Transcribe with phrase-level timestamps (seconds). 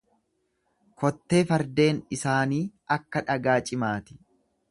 [1.03, 2.63] Kottee fardeen isaanii
[2.97, 4.19] akka dhagaa cimaati.